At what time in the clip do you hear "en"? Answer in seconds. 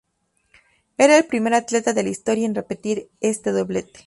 2.47-2.55